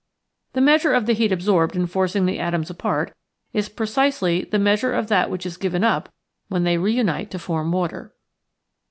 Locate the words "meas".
4.57-4.81